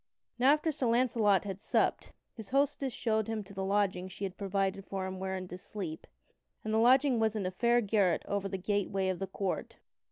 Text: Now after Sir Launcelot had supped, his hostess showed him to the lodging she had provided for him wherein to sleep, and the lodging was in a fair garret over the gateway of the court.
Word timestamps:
Now 0.39 0.53
after 0.53 0.71
Sir 0.71 0.87
Launcelot 0.87 1.43
had 1.43 1.61
supped, 1.61 2.11
his 2.33 2.49
hostess 2.49 2.91
showed 2.91 3.27
him 3.27 3.43
to 3.43 3.53
the 3.53 3.63
lodging 3.63 4.07
she 4.07 4.23
had 4.23 4.35
provided 4.35 4.83
for 4.83 5.05
him 5.05 5.19
wherein 5.19 5.47
to 5.49 5.59
sleep, 5.59 6.07
and 6.63 6.73
the 6.73 6.79
lodging 6.79 7.19
was 7.19 7.35
in 7.35 7.45
a 7.45 7.51
fair 7.51 7.81
garret 7.81 8.25
over 8.27 8.49
the 8.49 8.57
gateway 8.57 9.09
of 9.09 9.19
the 9.19 9.27
court. 9.27 9.75